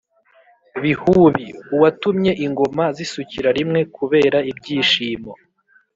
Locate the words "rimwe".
3.57-3.81